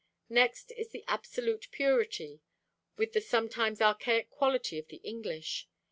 [0.29, 2.41] Next is the absolute purity,
[2.97, 5.67] with the sometimes archaic quality, of the English.